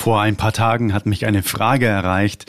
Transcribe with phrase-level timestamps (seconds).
[0.00, 2.46] Vor ein paar Tagen hat mich eine Frage erreicht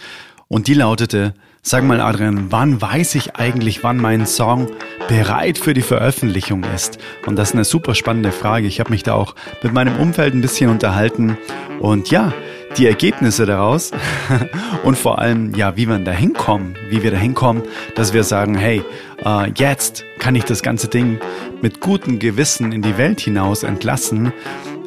[0.47, 4.69] und die lautete, sag mal Adrian, wann weiß ich eigentlich, wann mein Song
[5.09, 6.97] bereit für die Veröffentlichung ist?
[7.25, 8.67] Und das ist eine super spannende Frage.
[8.67, 11.37] Ich habe mich da auch mit meinem Umfeld ein bisschen unterhalten
[11.81, 12.31] und ja,
[12.77, 13.91] die Ergebnisse daraus
[14.85, 17.63] und vor allem, ja, wie wir da hinkommen, wie wir da hinkommen,
[17.95, 18.81] dass wir sagen, hey,
[19.25, 21.19] äh, jetzt kann ich das ganze Ding
[21.61, 24.31] mit gutem Gewissen in die Welt hinaus entlassen.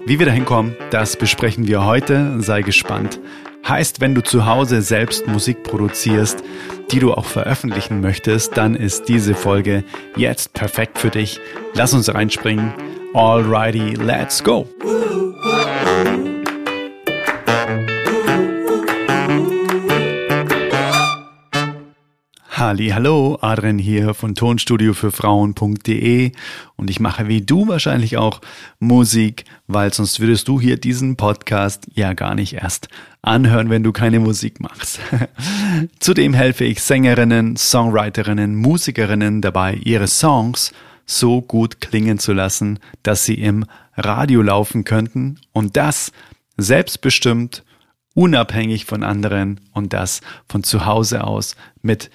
[0.07, 2.43] Wie wir da hinkommen, das besprechen wir heute.
[2.43, 3.19] Sei gespannt.
[3.67, 6.45] Heißt, wenn du zu Hause selbst Musik produzierst,
[6.91, 9.83] die du auch veröffentlichen möchtest, dann ist diese Folge
[10.15, 11.41] jetzt perfekt für dich.
[11.73, 12.75] Lass uns reinspringen.
[13.15, 14.69] Alrighty, let's go.
[22.65, 26.33] Halli, hallo, Adrian hier von Tonstudio für Frauen.de
[26.77, 28.41] und ich mache wie du wahrscheinlich auch
[28.79, 32.89] Musik, weil sonst würdest du hier diesen Podcast ja gar nicht erst
[33.21, 34.99] anhören, wenn du keine Musik machst.
[36.01, 40.73] Zudem helfe ich Sängerinnen, Songwriterinnen, Musikerinnen dabei, ihre Songs
[41.05, 45.39] so gut klingen zu lassen, dass sie im Radio laufen könnten.
[45.53, 46.13] Und das
[46.57, 47.63] selbstbestimmt,
[48.15, 49.61] unabhängig von anderen.
[49.73, 52.11] Und das von zu Hause aus mit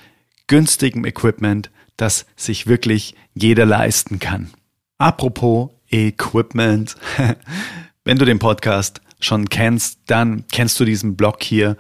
[0.50, 4.50] günstigem Equipment, das sich wirklich jeder leisten kann.
[4.97, 6.95] Apropos Equipment,
[8.03, 11.78] wenn du den Podcast schon kennst, dann kennst du diesen Blog hier.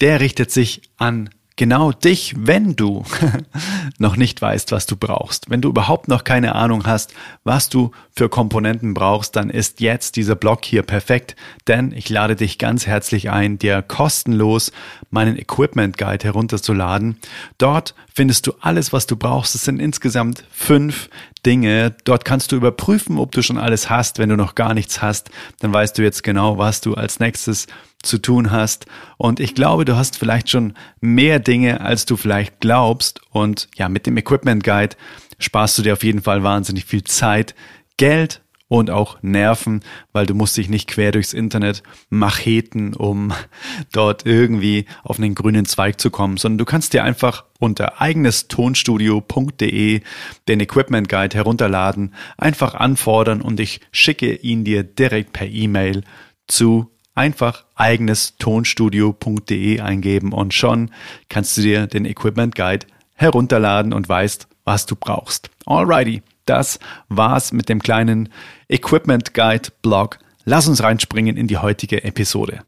[0.00, 3.04] Der richtet sich an genau dich, wenn du
[3.98, 5.50] noch nicht weißt, was du brauchst.
[5.50, 10.16] Wenn du überhaupt noch keine Ahnung hast, was du für Komponenten brauchst, dann ist jetzt
[10.16, 11.36] dieser Blog hier perfekt,
[11.68, 14.72] denn ich lade dich ganz herzlich ein, dir kostenlos
[15.10, 17.18] meinen Equipment Guide herunterzuladen.
[17.58, 19.54] Dort findest du alles, was du brauchst.
[19.54, 21.10] Es sind insgesamt fünf
[21.44, 21.94] Dinge.
[22.04, 24.18] Dort kannst du überprüfen, ob du schon alles hast.
[24.18, 27.66] Wenn du noch gar nichts hast, dann weißt du jetzt genau, was du als nächstes
[28.02, 28.86] zu tun hast.
[29.18, 33.20] Und ich glaube, du hast vielleicht schon mehr Dinge, als du vielleicht glaubst.
[33.30, 34.96] Und ja, mit dem Equipment Guide
[35.38, 37.54] sparst du dir auf jeden Fall wahnsinnig viel Zeit,
[37.96, 39.80] Geld und auch Nerven,
[40.12, 43.32] weil du musst dich nicht quer durchs Internet macheten, um
[43.92, 50.00] dort irgendwie auf einen grünen Zweig zu kommen, sondern du kannst dir einfach unter eigenestonstudio.de
[50.48, 56.02] den Equipment Guide herunterladen, einfach anfordern und ich schicke ihn dir direkt per E-Mail
[56.48, 60.90] zu einfach eigenes tonstudio.de eingeben und schon
[61.28, 65.50] kannst du dir den Equipment Guide herunterladen und weißt, was du brauchst.
[65.64, 68.30] Alrighty, das war's mit dem kleinen
[68.68, 70.18] Equipment Guide Blog.
[70.44, 72.62] Lass uns reinspringen in die heutige Episode.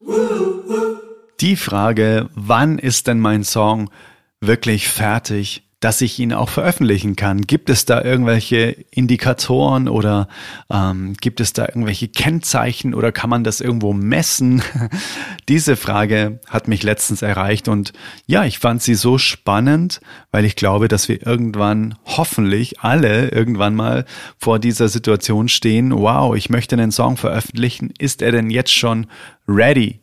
[1.40, 3.90] Die Frage, wann ist denn mein Song
[4.40, 7.42] wirklich fertig, dass ich ihn auch veröffentlichen kann?
[7.42, 10.28] Gibt es da irgendwelche Indikatoren oder
[10.70, 14.62] ähm, gibt es da irgendwelche Kennzeichen oder kann man das irgendwo messen?
[15.48, 17.92] Diese Frage hat mich letztens erreicht und
[18.26, 20.00] ja, ich fand sie so spannend,
[20.32, 24.04] weil ich glaube, dass wir irgendwann hoffentlich alle irgendwann mal
[24.36, 25.92] vor dieser Situation stehen.
[25.92, 27.92] Wow, ich möchte einen Song veröffentlichen.
[27.98, 29.06] Ist er denn jetzt schon
[29.46, 30.00] ready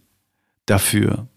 [0.65, 1.27] dafür?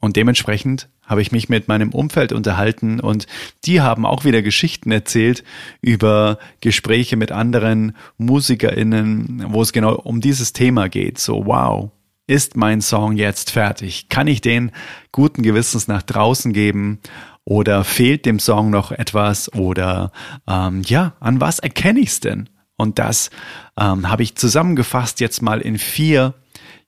[0.00, 3.26] Und dementsprechend habe ich mich mit meinem Umfeld unterhalten und
[3.64, 5.42] die haben auch wieder Geschichten erzählt
[5.80, 11.18] über Gespräche mit anderen MusikerInnen, wo es genau um dieses Thema geht.
[11.18, 11.90] So, wow,
[12.28, 14.08] ist mein Song jetzt fertig?
[14.08, 14.70] Kann ich den
[15.10, 17.00] guten Gewissens nach draußen geben?
[17.44, 19.52] Oder fehlt dem Song noch etwas?
[19.54, 20.12] Oder
[20.46, 22.50] ähm, ja, an was erkenne ich es denn?
[22.76, 23.30] Und das
[23.80, 26.34] ähm, habe ich zusammengefasst jetzt mal in vier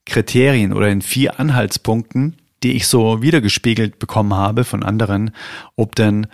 [0.05, 5.33] Kriterien oder in vier Anhaltspunkten, die ich so wiedergespiegelt bekommen habe von anderen,
[5.77, 6.27] ob denn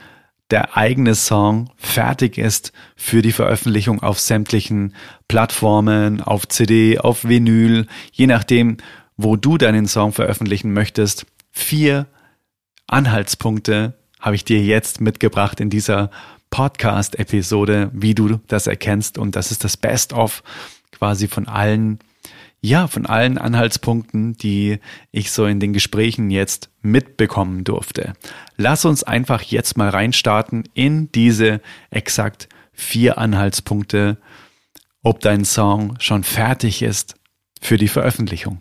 [0.50, 4.94] der eigene Song fertig ist für die Veröffentlichung auf sämtlichen
[5.28, 8.76] Plattformen, auf CD, auf Vinyl, je nachdem,
[9.16, 11.26] wo du deinen Song veröffentlichen möchtest.
[11.50, 12.06] Vier
[12.86, 16.10] Anhaltspunkte habe ich dir jetzt mitgebracht in dieser
[16.50, 19.18] Podcast-Episode, wie du das erkennst.
[19.18, 20.42] Und das ist das Best-of
[20.92, 21.98] quasi von allen
[22.66, 24.78] ja, von allen Anhaltspunkten, die
[25.12, 28.14] ich so in den Gesprächen jetzt mitbekommen durfte.
[28.56, 31.60] Lass uns einfach jetzt mal reinstarten in diese
[31.90, 34.18] exakt vier Anhaltspunkte,
[35.02, 37.14] ob dein Song schon fertig ist
[37.60, 38.60] für die Veröffentlichung.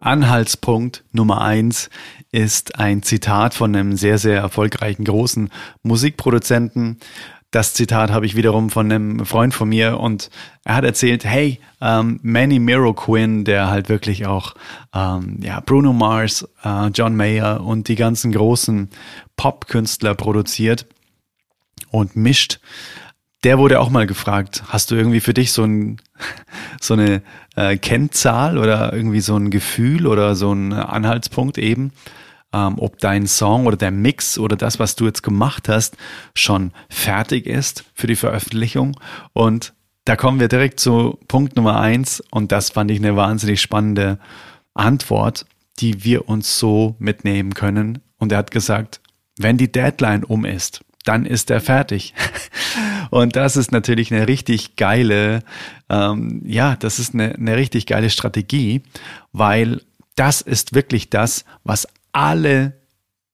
[0.00, 1.90] Anhaltspunkt Nummer eins
[2.32, 5.50] ist ein Zitat von einem sehr, sehr erfolgreichen großen
[5.82, 6.98] Musikproduzenten,
[7.50, 10.28] das Zitat habe ich wiederum von einem Freund von mir und
[10.64, 14.54] er hat erzählt, hey, ähm, Manny Miro Quinn, der halt wirklich auch
[14.94, 18.90] ähm, ja, Bruno Mars, äh, John Mayer und die ganzen großen
[19.36, 20.86] Pop-Künstler produziert
[21.90, 22.60] und mischt,
[23.44, 26.00] der wurde auch mal gefragt, hast du irgendwie für dich so, ein,
[26.80, 27.22] so eine
[27.56, 31.92] äh, Kennzahl oder irgendwie so ein Gefühl oder so ein Anhaltspunkt eben,
[32.52, 35.96] ähm, ob dein Song oder der Mix oder das, was du jetzt gemacht hast,
[36.34, 38.98] schon fertig ist für die Veröffentlichung.
[39.32, 39.74] Und
[40.04, 44.18] da kommen wir direkt zu Punkt Nummer eins und das fand ich eine wahnsinnig spannende
[44.74, 45.44] Antwort,
[45.80, 48.00] die wir uns so mitnehmen können.
[48.16, 49.00] Und er hat gesagt,
[49.38, 52.14] wenn die Deadline um ist, dann ist er fertig.
[53.10, 55.42] Und das ist natürlich eine richtig geile,
[55.88, 58.82] ähm, ja, das ist eine, eine richtig geile Strategie,
[59.32, 59.80] weil
[60.16, 62.78] das ist wirklich das, was alle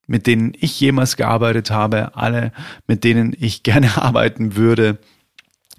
[0.06, 2.52] mit denen ich jemals gearbeitet habe, alle,
[2.86, 4.98] mit denen ich gerne arbeiten würde,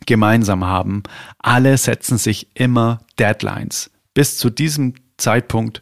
[0.05, 1.03] gemeinsam haben.
[1.39, 3.91] Alle setzen sich immer Deadlines.
[4.13, 5.81] Bis zu diesem Zeitpunkt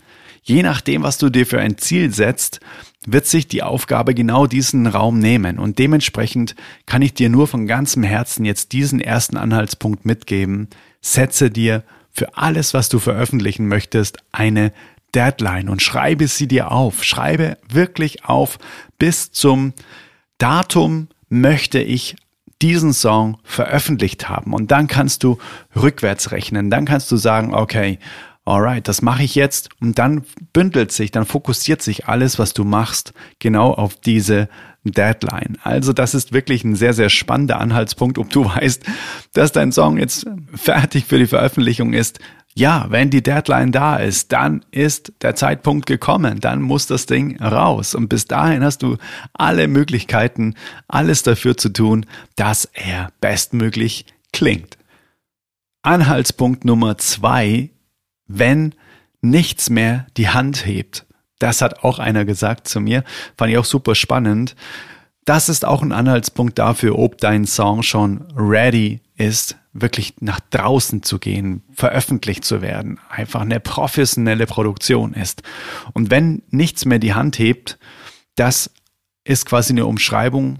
[0.48, 2.62] Je nachdem, was du dir für ein Ziel setzt,
[3.06, 5.60] wird sich die Aufgabe genau diesen Raum nehmen.
[5.60, 6.56] Und dementsprechend
[6.86, 10.70] kann ich dir nur von ganzem Herzen jetzt diesen ersten Anhaltspunkt mitgeben.
[11.02, 14.72] Setze dir für alles, was du veröffentlichen möchtest, eine
[15.14, 17.04] Deadline und schreibe sie dir auf.
[17.04, 18.58] Schreibe wirklich auf
[18.98, 19.74] bis zum
[20.38, 22.16] Datum möchte ich
[22.62, 24.54] diesen Song veröffentlicht haben.
[24.54, 25.40] Und dann kannst du
[25.76, 26.70] rückwärts rechnen.
[26.70, 28.00] Dann kannst du sagen, okay,
[28.48, 30.24] alright, das mache ich jetzt und dann
[30.54, 34.48] bündelt sich, dann fokussiert sich alles, was du machst, genau auf diese
[34.84, 35.58] Deadline.
[35.64, 38.84] Also das ist wirklich ein sehr, sehr spannender Anhaltspunkt, ob du weißt,
[39.34, 42.20] dass dein Song jetzt fertig für die Veröffentlichung ist.
[42.56, 47.40] Ja, wenn die Deadline da ist, dann ist der Zeitpunkt gekommen, dann muss das Ding
[47.40, 47.94] raus.
[47.94, 48.98] Und bis dahin hast du
[49.34, 50.56] alle Möglichkeiten,
[50.88, 54.78] alles dafür zu tun, dass er bestmöglich klingt.
[55.84, 57.70] Anhaltspunkt Nummer zwei
[58.28, 58.74] wenn
[59.22, 61.06] nichts mehr die Hand hebt.
[61.40, 63.04] Das hat auch einer gesagt zu mir,
[63.38, 64.56] fand ich auch super spannend.
[65.26, 71.04] Das ist auch ein Anhaltspunkt dafür, ob dein Song schon ready ist, wirklich nach draußen
[71.04, 75.44] zu gehen, veröffentlicht zu werden, einfach eine professionelle Produktion ist.
[75.94, 77.78] Und wenn nichts mehr die Hand hebt,
[78.36, 78.72] das
[79.24, 80.60] ist quasi eine Umschreibung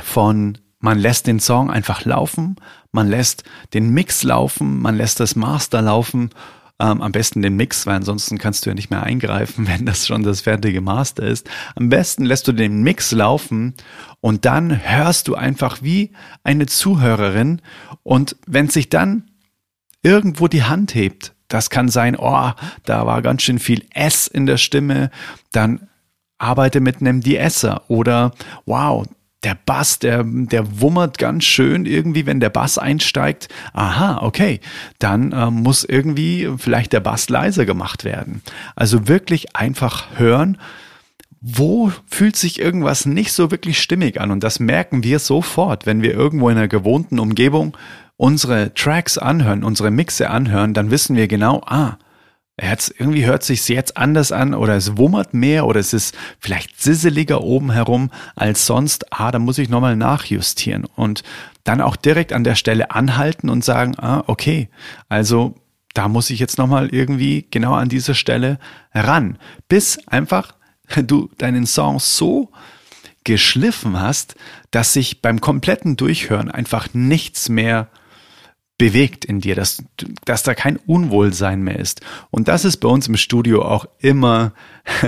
[0.00, 2.56] von man lässt den Song einfach laufen,
[2.92, 6.30] man lässt den Mix laufen, man lässt das Master laufen
[6.80, 10.06] ähm, am besten den Mix, weil ansonsten kannst du ja nicht mehr eingreifen, wenn das
[10.06, 11.48] schon das fertige Master ist.
[11.74, 13.74] Am besten lässt du den Mix laufen
[14.20, 16.12] und dann hörst du einfach wie
[16.42, 17.60] eine Zuhörerin
[18.02, 19.30] und wenn sich dann
[20.02, 22.50] irgendwo die Hand hebt, das kann sein, oh,
[22.84, 25.10] da war ganz schön viel S in der Stimme,
[25.52, 25.88] dann
[26.38, 28.32] arbeite mit einem De-Esser oder
[28.66, 29.06] wow,
[29.44, 33.48] der Bass, der, der wummert ganz schön irgendwie, wenn der Bass einsteigt.
[33.72, 34.60] Aha, okay,
[34.98, 38.42] dann äh, muss irgendwie vielleicht der Bass leiser gemacht werden.
[38.74, 40.58] Also wirklich einfach hören,
[41.40, 44.30] wo fühlt sich irgendwas nicht so wirklich stimmig an.
[44.30, 47.76] Und das merken wir sofort, wenn wir irgendwo in einer gewohnten Umgebung
[48.16, 51.98] unsere Tracks anhören, unsere Mixe anhören, dann wissen wir genau, ah,
[52.60, 56.80] Jetzt, irgendwie hört sich jetzt anders an oder es wummert mehr oder es ist vielleicht
[56.80, 59.12] sisseliger oben herum als sonst.
[59.12, 61.24] Ah, da muss ich nochmal nachjustieren und
[61.64, 64.68] dann auch direkt an der Stelle anhalten und sagen, ah, okay,
[65.08, 65.56] also
[65.94, 68.60] da muss ich jetzt nochmal irgendwie genau an dieser Stelle
[68.92, 70.54] ran, bis einfach
[71.06, 72.50] du deinen Song so
[73.24, 74.36] geschliffen hast,
[74.70, 77.88] dass sich beim kompletten Durchhören einfach nichts mehr
[78.78, 79.82] bewegt in dir, dass,
[80.24, 82.00] dass da kein Unwohlsein mehr ist.
[82.30, 84.52] Und das ist bei uns im Studio auch immer,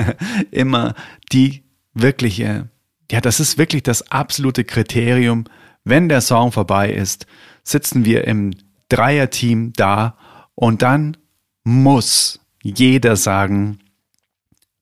[0.51, 0.95] immer
[1.33, 2.69] die wirkliche,
[3.11, 5.45] ja, das ist wirklich das absolute Kriterium.
[5.85, 7.27] Wenn der Song vorbei ist,
[7.65, 8.53] sitzen wir im
[8.89, 10.17] Dreierteam da
[10.55, 11.17] und dann
[11.65, 13.81] muss jeder sagen,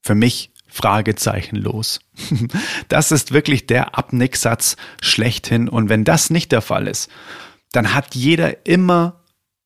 [0.03, 2.01] für mich Fragezeichen los.
[2.89, 5.69] Das ist wirklich der Abnicksatz schlechthin.
[5.69, 7.09] Und wenn das nicht der Fall ist,
[7.75, 9.21] dann hat jeder immer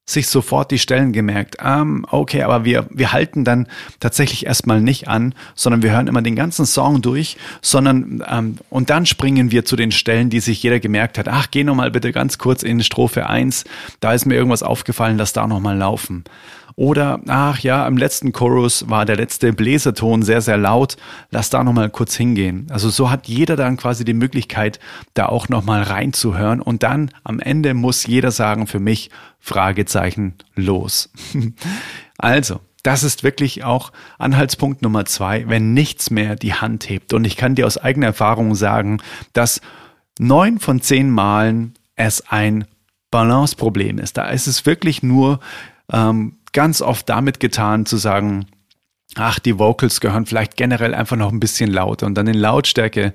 [0.08, 1.58] sich sofort die Stellen gemerkt.
[1.62, 3.66] Ähm, okay, aber wir, wir halten dann
[4.00, 8.88] tatsächlich erstmal nicht an, sondern wir hören immer den ganzen Song durch, sondern ähm, und
[8.88, 11.28] dann springen wir zu den Stellen, die sich jeder gemerkt hat.
[11.28, 13.64] Ach, geh nochmal bitte ganz kurz in Strophe 1,
[14.00, 16.24] da ist mir irgendwas aufgefallen, lass da nochmal laufen.
[16.78, 20.96] Oder, ach ja, im letzten Chorus war der letzte Bläserton sehr, sehr laut.
[21.32, 22.68] Lass da nochmal kurz hingehen.
[22.70, 24.78] Also so hat jeder dann quasi die Möglichkeit,
[25.12, 26.62] da auch nochmal reinzuhören.
[26.62, 31.10] Und dann am Ende muss jeder sagen, für mich, Fragezeichen, los.
[32.18, 37.12] also, das ist wirklich auch Anhaltspunkt Nummer zwei, wenn nichts mehr die Hand hebt.
[37.12, 38.98] Und ich kann dir aus eigener Erfahrung sagen,
[39.32, 39.60] dass
[40.20, 42.66] neun von zehn Malen es ein
[43.10, 44.16] Balanceproblem ist.
[44.16, 45.40] Da ist es wirklich nur
[45.92, 48.46] ähm, ganz oft damit getan zu sagen,
[49.14, 53.12] ach, die Vocals gehören vielleicht generell einfach noch ein bisschen lauter und dann den Lautstärke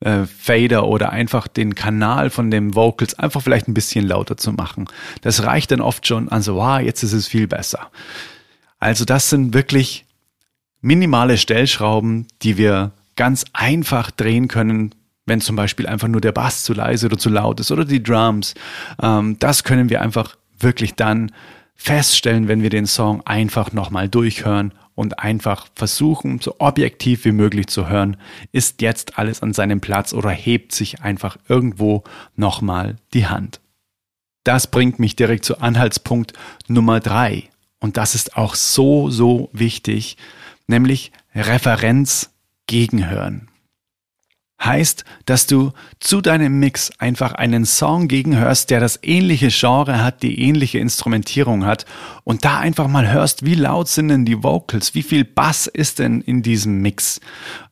[0.00, 4.52] äh, Fader oder einfach den Kanal von den Vocals einfach vielleicht ein bisschen lauter zu
[4.52, 4.88] machen.
[5.22, 7.90] Das reicht dann oft schon an so, wow, jetzt ist es viel besser.
[8.78, 10.04] Also das sind wirklich
[10.80, 16.64] minimale Stellschrauben, die wir ganz einfach drehen können, wenn zum Beispiel einfach nur der Bass
[16.64, 18.54] zu leise oder zu laut ist oder die Drums.
[19.00, 21.30] Ähm, das können wir einfach wirklich dann
[21.74, 27.66] feststellen, wenn wir den Song einfach nochmal durchhören und einfach versuchen, so objektiv wie möglich
[27.66, 28.16] zu hören,
[28.52, 32.04] ist jetzt alles an seinem Platz oder hebt sich einfach irgendwo
[32.36, 33.60] nochmal die Hand.
[34.44, 36.32] Das bringt mich direkt zu Anhaltspunkt
[36.68, 37.48] Nummer drei.
[37.78, 40.16] Und das ist auch so, so wichtig,
[40.66, 42.30] nämlich Referenz
[42.66, 43.48] gegenhören
[44.64, 50.22] heißt, dass du zu deinem Mix einfach einen Song gegenhörst, der das ähnliche Genre hat,
[50.22, 51.86] die ähnliche Instrumentierung hat
[52.24, 55.98] und da einfach mal hörst, wie laut sind denn die Vocals, wie viel Bass ist
[55.98, 57.20] denn in diesem Mix,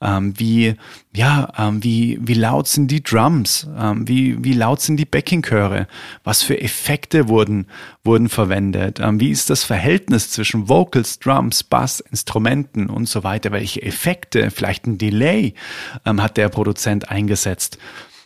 [0.01, 0.77] ähm, wie
[1.13, 5.89] ja, ähm, wie, wie laut sind die Drums, ähm, wie, wie laut sind die Backingchöre,
[6.23, 7.67] was für Effekte wurden,
[8.05, 13.51] wurden verwendet, ähm, wie ist das Verhältnis zwischen Vocals, Drums, Bass, Instrumenten und so weiter,
[13.51, 15.55] welche Effekte, vielleicht ein Delay
[16.07, 17.79] ähm, hat der Produzent eingesetzt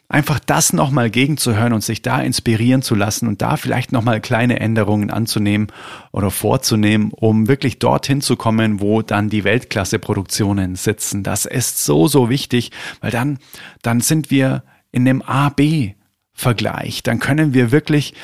[0.08, 4.60] einfach das nochmal gegenzuhören und sich da inspirieren zu lassen und da vielleicht nochmal kleine
[4.60, 5.68] Änderungen anzunehmen
[6.12, 11.22] oder vorzunehmen, um wirklich dorthin zu kommen, wo dann die Weltklasse-Produktionen sitzen.
[11.22, 12.70] Das ist so, so wichtig,
[13.00, 13.38] weil dann,
[13.82, 17.02] dann sind wir in dem A-B-Vergleich.
[17.02, 18.14] Dann können wir wirklich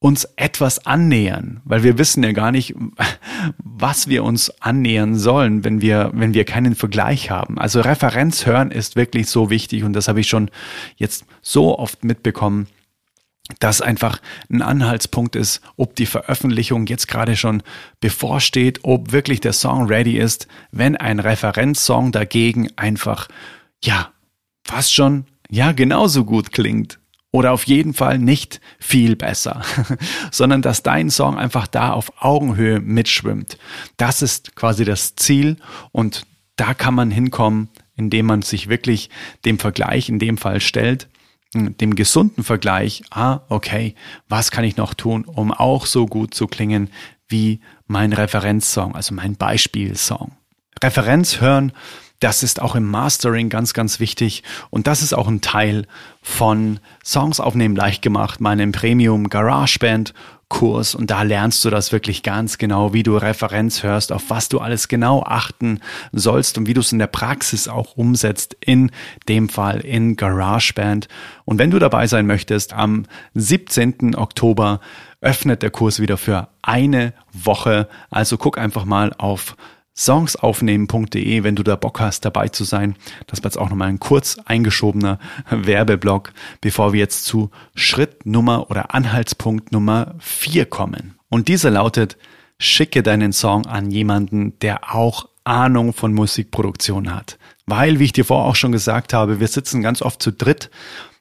[0.00, 2.74] uns etwas annähern, weil wir wissen ja gar nicht,
[3.58, 7.58] was wir uns annähern sollen, wenn wir, wenn wir keinen Vergleich haben.
[7.58, 10.50] Also Referenz hören ist wirklich so wichtig und das habe ich schon
[10.96, 12.66] jetzt so oft mitbekommen,
[13.58, 17.62] dass einfach ein Anhaltspunkt ist, ob die Veröffentlichung jetzt gerade schon
[18.00, 23.28] bevorsteht, ob wirklich der Song ready ist, wenn ein Referenzsong dagegen einfach,
[23.84, 24.12] ja,
[24.64, 26.99] fast schon, ja, genauso gut klingt
[27.32, 29.62] oder auf jeden Fall nicht viel besser,
[30.30, 33.58] sondern dass dein Song einfach da auf Augenhöhe mitschwimmt.
[33.96, 35.56] Das ist quasi das Ziel
[35.92, 39.10] und da kann man hinkommen, indem man sich wirklich
[39.44, 41.08] dem Vergleich in dem Fall stellt,
[41.54, 43.94] dem gesunden Vergleich, ah, okay,
[44.28, 46.90] was kann ich noch tun, um auch so gut zu klingen
[47.28, 50.32] wie mein Referenzsong, also mein Beispielsong.
[50.82, 51.72] Referenz hören
[52.20, 54.42] das ist auch im Mastering ganz, ganz wichtig.
[54.70, 55.86] Und das ist auch ein Teil
[56.22, 60.14] von Songs aufnehmen leicht gemacht, meinem Premium GarageBand
[60.50, 64.48] Kurs und da lernst du das wirklich ganz genau, wie du Referenz hörst, auf was
[64.48, 65.78] du alles genau achten
[66.10, 68.90] sollst und wie du es in der Praxis auch umsetzt, in
[69.28, 71.06] dem Fall in GarageBand.
[71.44, 74.16] Und wenn du dabei sein möchtest, am 17.
[74.16, 74.80] Oktober
[75.20, 77.88] öffnet der Kurs wieder für eine Woche.
[78.10, 79.56] Also guck einfach mal auf
[80.00, 82.96] songsaufnehmen.de, wenn du da Bock hast, dabei zu sein.
[83.26, 85.18] Das war jetzt auch nochmal ein kurz eingeschobener
[85.50, 91.16] Werbeblock, bevor wir jetzt zu Schritt Nummer oder Anhaltspunkt Nummer 4 kommen.
[91.28, 92.16] Und dieser lautet,
[92.58, 97.38] schicke deinen Song an jemanden, der auch Ahnung von Musikproduktion hat.
[97.66, 100.70] Weil, wie ich dir vorher auch schon gesagt habe, wir sitzen ganz oft zu dritt,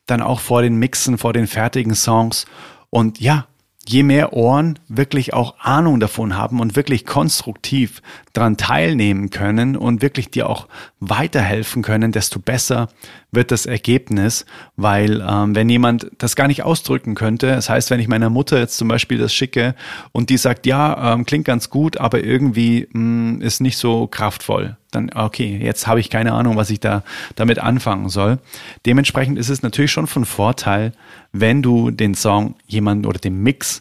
[0.05, 2.45] dann auch vor den Mixen, vor den fertigen Songs.
[2.89, 3.45] Und ja,
[3.89, 8.03] je mehr Ohren wirklich auch Ahnung davon haben und wirklich konstruktiv
[8.33, 10.67] daran teilnehmen können und wirklich dir auch
[10.99, 12.89] weiterhelfen können, desto besser
[13.31, 14.45] wird das Ergebnis,
[14.75, 18.57] weil ähm, wenn jemand das gar nicht ausdrücken könnte, das heißt, wenn ich meiner Mutter
[18.59, 19.75] jetzt zum Beispiel das schicke
[20.11, 24.07] und die sagt, ja, ähm, klingt ganz gut, aber irgendwie mh, mm, ist nicht so
[24.07, 27.03] kraftvoll, dann okay, jetzt habe ich keine Ahnung, was ich da
[27.35, 28.39] damit anfangen soll.
[28.85, 30.93] Dementsprechend ist es natürlich schon von Vorteil,
[31.31, 33.79] wenn du den Song jemanden oder den Mix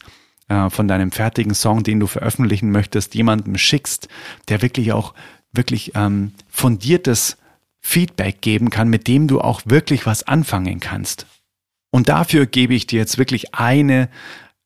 [0.49, 4.09] äh, von deinem fertigen Song, den du veröffentlichen möchtest, jemandem schickst,
[4.49, 5.15] der wirklich auch
[5.53, 7.39] wirklich ähm, fundiertes
[7.81, 11.27] Feedback geben kann, mit dem du auch wirklich was anfangen kannst.
[11.91, 14.09] Und dafür gebe ich dir jetzt wirklich eine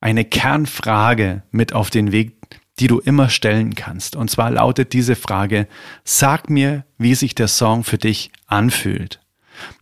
[0.02, 2.33] eine Kernfrage mit auf den Weg,
[2.81, 4.16] die du immer stellen kannst.
[4.16, 5.69] Und zwar lautet diese Frage,
[6.04, 9.21] sag mir, wie sich der Song für dich anfühlt.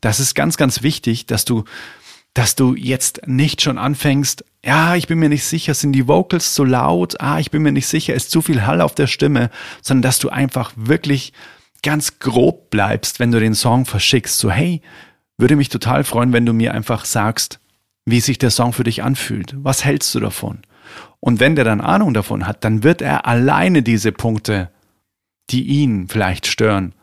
[0.03, 1.65] Das ist ganz, ganz wichtig, dass du,
[2.35, 6.53] dass du jetzt nicht schon anfängst, ja, ich bin mir nicht sicher, sind die Vocals
[6.53, 7.19] zu laut?
[7.19, 10.19] Ah, ich bin mir nicht sicher, ist zu viel Hall auf der Stimme, sondern dass
[10.19, 11.33] du einfach wirklich
[11.83, 14.39] ganz grob bleibst, wenn du den Song verschickst.
[14.39, 14.83] So, hey,
[15.39, 17.61] würde mich total freuen, wenn du mir einfach sagst,
[18.05, 19.55] wie sich der Song für dich anfühlt.
[19.57, 20.61] Was hältst du davon?
[21.21, 24.71] Und wenn der dann Ahnung davon hat, dann wird er alleine diese Punkte,
[25.51, 26.95] die ihn vielleicht stören,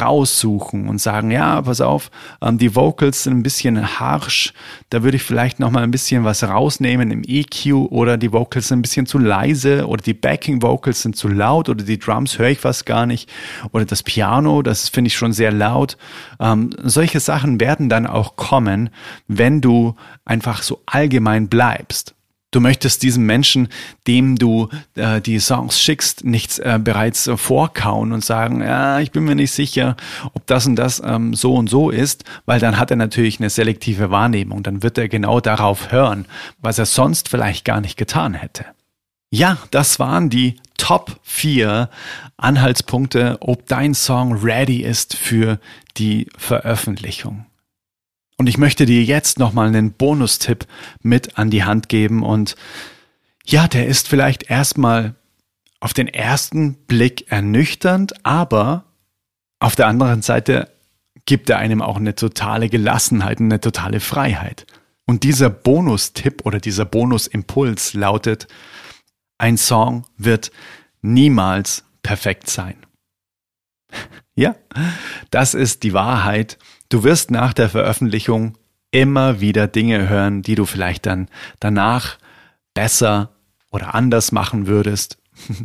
[0.00, 4.52] raussuchen und sagen, ja, pass auf, ähm, die Vocals sind ein bisschen harsh,
[4.90, 8.68] da würde ich vielleicht noch mal ein bisschen was rausnehmen im EQ oder die Vocals
[8.68, 12.38] sind ein bisschen zu leise oder die Backing Vocals sind zu laut oder die Drums
[12.38, 13.28] höre ich fast gar nicht
[13.72, 15.96] oder das Piano, das finde ich schon sehr laut.
[16.38, 18.90] Ähm, solche Sachen werden dann auch kommen,
[19.26, 22.14] wenn du einfach so allgemein bleibst.
[22.52, 23.68] Du möchtest diesem Menschen,
[24.06, 29.10] dem du äh, die Songs schickst, nichts äh, bereits äh, vorkauen und sagen, ja, ich
[29.10, 29.96] bin mir nicht sicher,
[30.34, 33.48] ob das und das ähm, so und so ist, weil dann hat er natürlich eine
[33.48, 34.62] selektive Wahrnehmung.
[34.62, 36.26] Dann wird er genau darauf hören,
[36.60, 38.66] was er sonst vielleicht gar nicht getan hätte.
[39.30, 41.88] Ja, das waren die Top 4
[42.36, 45.58] Anhaltspunkte, ob dein Song ready ist für
[45.96, 47.46] die Veröffentlichung.
[48.42, 50.66] Und ich möchte dir jetzt nochmal einen Bonustipp
[51.00, 52.24] mit an die Hand geben.
[52.24, 52.56] Und
[53.44, 55.14] ja, der ist vielleicht erstmal
[55.78, 58.86] auf den ersten Blick ernüchternd, aber
[59.60, 60.72] auf der anderen Seite
[61.24, 64.66] gibt er einem auch eine totale Gelassenheit, eine totale Freiheit.
[65.06, 68.48] Und dieser Bonustipp oder dieser Bonusimpuls lautet,
[69.38, 70.50] ein Song wird
[71.00, 72.74] niemals perfekt sein.
[74.34, 74.56] ja,
[75.30, 76.58] das ist die Wahrheit
[76.92, 78.58] Du wirst nach der Veröffentlichung
[78.90, 82.18] immer wieder Dinge hören, die du vielleicht dann danach
[82.74, 83.30] besser
[83.70, 85.16] oder anders machen würdest.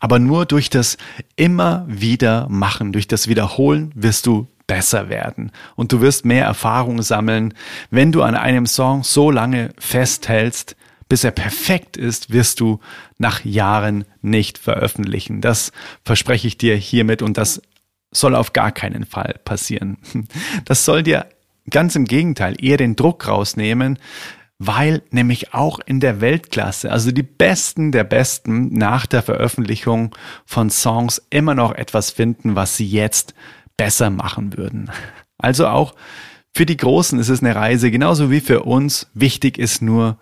[0.00, 0.98] Aber nur durch das
[1.34, 7.00] immer wieder machen, durch das Wiederholen wirst du besser werden und du wirst mehr Erfahrung
[7.00, 7.54] sammeln.
[7.90, 10.76] Wenn du an einem Song so lange festhältst,
[11.08, 12.80] bis er perfekt ist, wirst du
[13.16, 15.40] nach Jahren nicht veröffentlichen.
[15.40, 15.72] Das
[16.04, 17.62] verspreche ich dir hiermit und das
[18.12, 19.98] soll auf gar keinen Fall passieren.
[20.64, 21.26] Das soll dir
[21.68, 23.98] ganz im Gegenteil eher den Druck rausnehmen,
[24.58, 30.68] weil nämlich auch in der Weltklasse, also die Besten der Besten nach der Veröffentlichung von
[30.68, 33.34] Songs immer noch etwas finden, was sie jetzt
[33.76, 34.90] besser machen würden.
[35.38, 35.94] Also auch
[36.54, 39.08] für die Großen ist es eine Reise, genauso wie für uns.
[39.14, 40.18] Wichtig ist nur,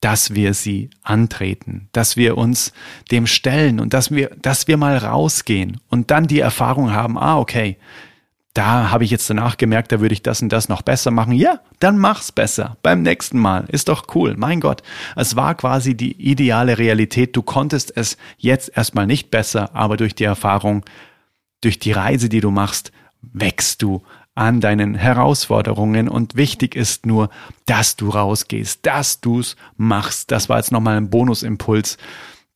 [0.00, 2.72] dass wir sie antreten, dass wir uns
[3.10, 7.38] dem stellen und dass wir, dass wir mal rausgehen und dann die Erfahrung haben, ah,
[7.38, 7.78] okay,
[8.54, 11.32] da habe ich jetzt danach gemerkt, da würde ich das und das noch besser machen.
[11.32, 12.76] Ja, dann mach's besser.
[12.82, 13.64] Beim nächsten Mal.
[13.68, 14.36] Ist doch cool.
[14.36, 14.82] Mein Gott.
[15.16, 17.34] Es war quasi die ideale Realität.
[17.34, 20.84] Du konntest es jetzt erstmal nicht besser, aber durch die Erfahrung,
[21.62, 24.04] durch die Reise, die du machst, wächst du
[24.34, 27.30] an deinen Herausforderungen und wichtig ist nur,
[27.66, 30.30] dass du rausgehst, dass du's machst.
[30.30, 31.98] Das war jetzt nochmal ein Bonusimpuls,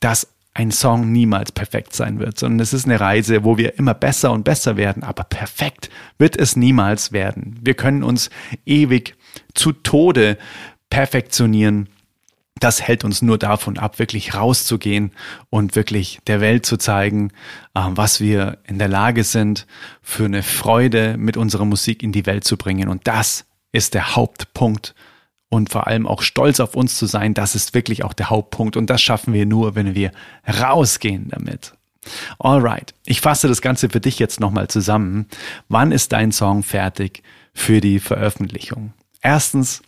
[0.00, 3.94] dass ein Song niemals perfekt sein wird, sondern es ist eine Reise, wo wir immer
[3.94, 5.88] besser und besser werden, aber perfekt
[6.18, 7.60] wird es niemals werden.
[7.62, 8.28] Wir können uns
[8.66, 9.14] ewig
[9.54, 10.36] zu Tode
[10.90, 11.88] perfektionieren
[12.60, 15.12] das hält uns nur davon ab, wirklich rauszugehen
[15.50, 17.30] und wirklich der Welt zu zeigen,
[17.74, 19.66] äh, was wir in der Lage sind,
[20.02, 22.88] für eine Freude mit unserer Musik in die Welt zu bringen.
[22.88, 24.94] Und das ist der Hauptpunkt.
[25.50, 28.76] Und vor allem auch stolz auf uns zu sein, das ist wirklich auch der Hauptpunkt.
[28.76, 30.12] Und das schaffen wir nur, wenn wir
[30.46, 31.72] rausgehen damit.
[32.38, 35.26] Alright, ich fasse das Ganze für dich jetzt nochmal zusammen.
[35.68, 37.22] Wann ist dein Song fertig
[37.54, 38.92] für die Veröffentlichung?
[39.20, 39.82] Erstens,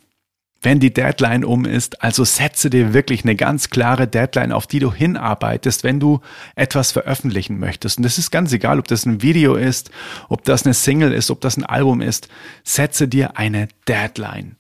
[0.63, 2.03] wenn die Deadline um ist.
[2.03, 6.21] Also setze dir wirklich eine ganz klare Deadline, auf die du hinarbeitest, wenn du
[6.55, 7.99] etwas veröffentlichen möchtest.
[7.99, 9.91] Und das ist ganz egal, ob das ein Video ist,
[10.29, 12.29] ob das eine Single ist, ob das ein Album ist.
[12.63, 14.57] Setze dir eine Deadline.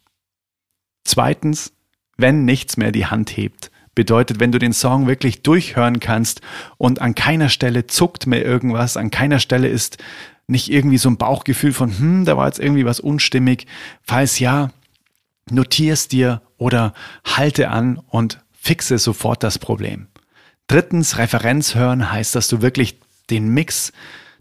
[1.04, 1.72] Zweitens,
[2.16, 3.70] wenn nichts mehr die Hand hebt.
[3.94, 6.40] Bedeutet, wenn du den Song wirklich durchhören kannst
[6.78, 9.98] und an keiner Stelle zuckt mehr irgendwas, an keiner Stelle ist
[10.46, 13.66] nicht irgendwie so ein Bauchgefühl von, hm, da war jetzt irgendwie was unstimmig.
[14.02, 14.70] Falls ja,
[15.48, 20.09] notier's dir oder halte an und fixe sofort das Problem.
[20.66, 23.00] Drittens, Referenz hören heißt, dass du wirklich
[23.31, 23.92] den Mix,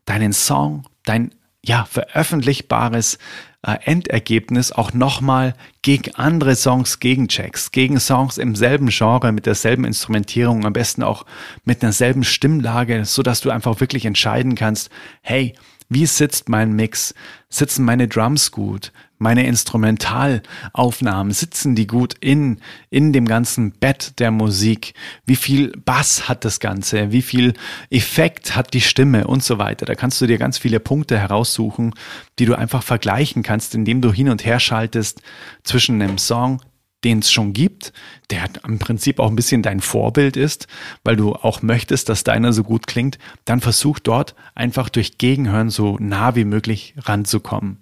[0.05, 1.33] deinen Song, dein
[1.63, 3.17] ja, veröffentlichbares
[3.65, 9.83] äh, Endergebnis auch nochmal gegen andere Songs gegencheckst, gegen Songs im selben Genre, mit derselben
[9.85, 11.25] Instrumentierung, am besten auch
[11.65, 14.89] mit derselben Stimmlage, so dass du einfach wirklich entscheiden kannst,
[15.21, 15.55] hey,
[15.91, 17.15] Wie sitzt mein Mix?
[17.49, 18.91] Sitzen meine Drums gut?
[19.21, 24.93] Meine Instrumentalaufnahmen, sitzen die gut in, in dem ganzen Bett der Musik?
[25.25, 27.12] Wie viel Bass hat das Ganze?
[27.12, 27.53] Wie viel
[27.89, 29.86] Effekt hat die Stimme und so weiter?
[29.86, 31.93] Da kannst du dir ganz viele Punkte heraussuchen,
[32.39, 35.21] die du einfach vergleichen kannst, indem du hin und her schaltest
[35.63, 36.62] zwischen einem Song,
[37.03, 37.93] den es schon gibt,
[38.29, 40.67] der im Prinzip auch ein bisschen dein Vorbild ist,
[41.03, 45.69] weil du auch möchtest, dass deiner so gut klingt, dann versuch dort einfach durch Gegenhören
[45.69, 47.79] so nah wie möglich ranzukommen.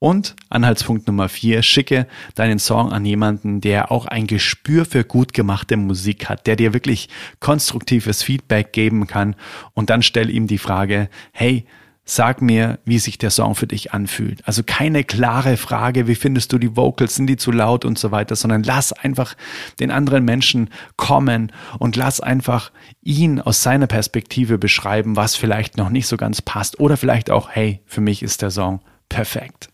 [0.00, 2.06] Und Anhaltspunkt Nummer vier, schicke
[2.36, 6.72] deinen Song an jemanden, der auch ein Gespür für gut gemachte Musik hat, der dir
[6.72, 7.08] wirklich
[7.40, 9.34] konstruktives Feedback geben kann
[9.74, 11.66] und dann stell ihm die Frage, hey,
[12.10, 14.40] Sag mir, wie sich der Song für dich anfühlt.
[14.48, 18.10] Also keine klare Frage, wie findest du die Vocals, sind die zu laut und so
[18.10, 19.34] weiter, sondern lass einfach
[19.78, 25.90] den anderen Menschen kommen und lass einfach ihn aus seiner Perspektive beschreiben, was vielleicht noch
[25.90, 28.80] nicht so ganz passt oder vielleicht auch, hey, für mich ist der Song
[29.10, 29.68] perfekt.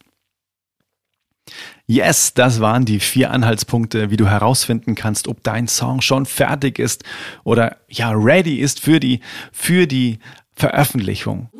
[1.86, 6.78] Yes, das waren die vier Anhaltspunkte, wie du herausfinden kannst, ob dein Song schon fertig
[6.78, 7.04] ist
[7.44, 9.20] oder ja ready ist für die
[9.52, 10.18] für die
[10.54, 11.50] Veröffentlichung.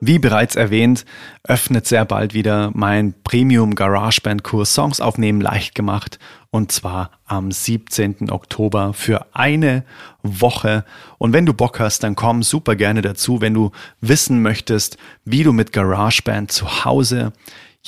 [0.00, 1.04] Wie bereits erwähnt,
[1.44, 6.18] öffnet sehr bald wieder mein Premium GarageBand Kurs Songs aufnehmen leicht gemacht
[6.50, 8.30] und zwar am 17.
[8.30, 9.84] Oktober für eine
[10.22, 10.84] Woche.
[11.18, 15.44] Und wenn du Bock hast, dann komm super gerne dazu, wenn du wissen möchtest, wie
[15.44, 17.32] du mit GarageBand zu Hause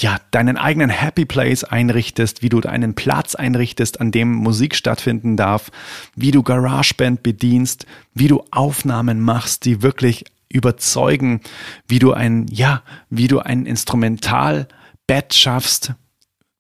[0.01, 5.37] ja, deinen eigenen Happy Place einrichtest, wie du deinen Platz einrichtest, an dem Musik stattfinden
[5.37, 5.71] darf,
[6.15, 11.41] wie du GarageBand bedienst, wie du Aufnahmen machst, die wirklich überzeugen,
[11.89, 15.93] wie du ein, ja, wie du ein Instrumentalbett schaffst,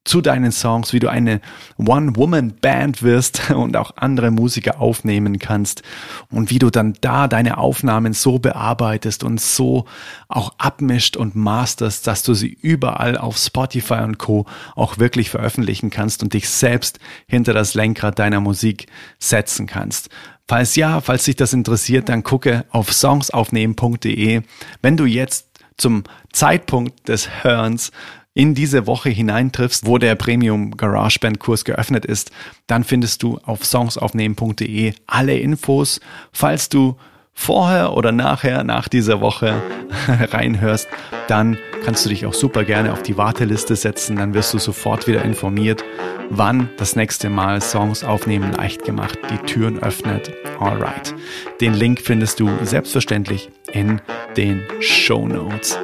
[0.09, 1.40] zu deinen Songs, wie du eine
[1.77, 5.83] One-Woman-Band wirst und auch andere Musiker aufnehmen kannst
[6.31, 9.85] und wie du dann da deine Aufnahmen so bearbeitest und so
[10.29, 14.47] auch abmischt und masterst, dass du sie überall auf Spotify und Co.
[14.75, 18.87] auch wirklich veröffentlichen kannst und dich selbst hinter das Lenkrad deiner Musik
[19.18, 20.09] setzen kannst.
[20.49, 24.40] Falls ja, falls dich das interessiert, dann gucke auf songsaufnehmen.de.
[24.81, 27.92] Wenn du jetzt zum Zeitpunkt des Hörens
[28.38, 32.31] in diese Woche hineintriffst, wo der Premium GarageBand Kurs geöffnet ist,
[32.68, 35.98] dann findest du auf songsaufnehmen.de alle Infos.
[36.31, 36.96] Falls du
[37.35, 39.61] vorher oder nachher, nach dieser Woche
[40.09, 40.87] reinhörst,
[41.27, 44.14] dann kannst du dich auch super gerne auf die Warteliste setzen.
[44.14, 45.83] Dann wirst du sofort wieder informiert,
[46.31, 50.33] wann das nächste Mal Songs aufnehmen leicht gemacht die Türen öffnet.
[50.61, 51.12] Alright.
[51.61, 54.01] Den Link findest du selbstverständlich in
[54.37, 55.77] den Show Notes.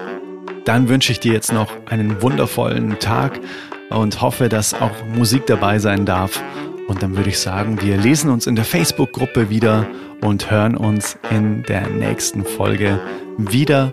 [0.64, 3.38] Dann wünsche ich dir jetzt noch einen wundervollen Tag
[3.90, 6.42] und hoffe, dass auch Musik dabei sein darf.
[6.88, 9.86] Und dann würde ich sagen, wir lesen uns in der Facebook-Gruppe wieder
[10.20, 13.00] und hören uns in der nächsten Folge
[13.38, 13.92] wieder.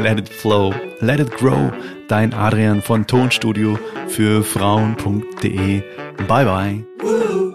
[0.00, 1.72] Let it flow, let it grow.
[2.08, 5.82] Dein Adrian von Tonstudio für Frauen.de.
[6.28, 7.45] Bye bye.